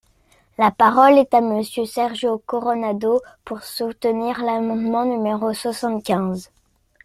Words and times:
La 0.57 0.71
parole 0.71 1.19
est 1.19 1.31
à 1.35 1.41
Monsieur 1.41 1.85
Sergio 1.85 2.41
Coronado, 2.47 3.21
pour 3.45 3.61
soutenir 3.61 4.39
l’amendement 4.41 5.05
numéro 5.05 5.53
soixante-quinze. 5.53 6.49